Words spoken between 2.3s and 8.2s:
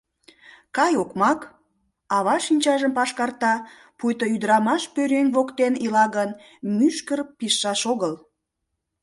шинчажым пашкарта, пуйто ӱдырамаш пӧръеҥ воктен ила гын, мӱшкыр пижшаш огыл.